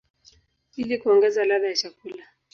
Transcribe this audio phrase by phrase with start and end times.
[0.77, 2.23] ili kuongeza ladha ya chakula.